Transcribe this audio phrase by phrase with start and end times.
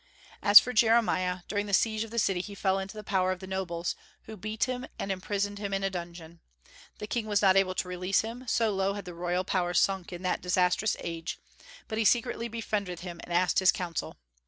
[0.41, 3.39] As for Jeremiah, during the siege of the city he fell into the power of
[3.39, 6.39] the nobles, who beat him and imprisoned him in a dungeon.
[6.97, 10.11] The king was not able to release him, so low had the royal power sunk
[10.11, 11.37] in that disastrous age;
[11.87, 14.17] but he secretly befriended him, and asked his counsel.